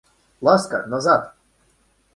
[0.47, 1.35] Ласка, назад!